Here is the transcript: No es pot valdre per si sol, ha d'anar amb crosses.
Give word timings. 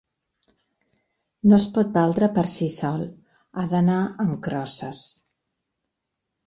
No 1.51 1.59
es 1.59 1.67
pot 1.75 1.91
valdre 1.99 2.31
per 2.39 2.45
si 2.55 2.71
sol, 2.79 3.07
ha 3.57 3.67
d'anar 3.75 4.01
amb 4.27 4.43
crosses. 4.49 5.09